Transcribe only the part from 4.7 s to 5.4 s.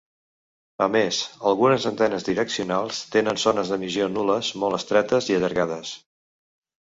estretes i